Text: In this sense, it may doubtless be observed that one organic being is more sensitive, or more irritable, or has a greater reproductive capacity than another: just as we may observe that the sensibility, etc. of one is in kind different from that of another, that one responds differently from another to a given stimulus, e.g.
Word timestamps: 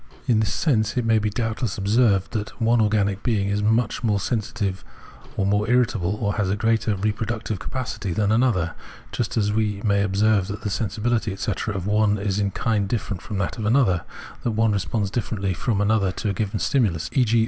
In 0.25 0.39
this 0.39 0.51
sense, 0.51 0.97
it 0.97 1.05
may 1.05 1.19
doubtless 1.19 1.77
be 1.77 1.83
observed 1.83 2.31
that 2.31 2.59
one 2.59 2.81
organic 2.81 3.21
being 3.21 3.49
is 3.49 3.61
more 3.61 4.19
sensitive, 4.19 4.83
or 5.37 5.45
more 5.45 5.69
irritable, 5.69 6.15
or 6.15 6.33
has 6.37 6.49
a 6.49 6.55
greater 6.55 6.95
reproductive 6.95 7.59
capacity 7.59 8.11
than 8.11 8.31
another: 8.31 8.73
just 9.11 9.37
as 9.37 9.53
we 9.53 9.79
may 9.85 10.01
observe 10.01 10.47
that 10.47 10.63
the 10.63 10.71
sensibility, 10.71 11.31
etc. 11.31 11.75
of 11.75 11.85
one 11.85 12.17
is 12.17 12.39
in 12.39 12.49
kind 12.49 12.87
different 12.89 13.21
from 13.21 13.37
that 13.37 13.59
of 13.59 13.65
another, 13.67 14.03
that 14.41 14.53
one 14.53 14.71
responds 14.71 15.11
differently 15.11 15.53
from 15.53 15.79
another 15.79 16.11
to 16.11 16.29
a 16.29 16.33
given 16.33 16.57
stimulus, 16.59 17.07
e.g. 17.13 17.39